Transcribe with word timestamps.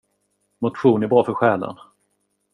Motion 0.61 1.03
är 1.03 1.07
bra 1.07 1.23
för 1.23 1.33
själen. 1.33 1.75